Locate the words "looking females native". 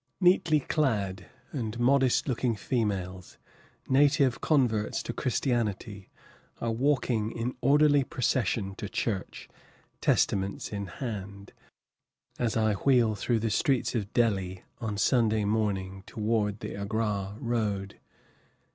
2.27-4.41